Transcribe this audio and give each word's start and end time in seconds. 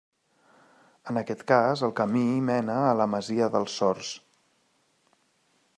En 1.11 1.19
aquest 1.21 1.43
cas, 1.51 1.83
el 1.87 1.93
camí 1.99 2.23
mena 2.49 2.77
a 2.87 2.95
la 3.01 3.09
masia 3.13 3.53
dels 3.57 3.79
Sors. 3.83 4.13